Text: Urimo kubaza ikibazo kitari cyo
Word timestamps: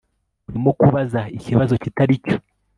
Urimo 0.47 0.71
kubaza 0.79 1.21
ikibazo 1.37 1.73
kitari 1.83 2.13
cyo 2.23 2.35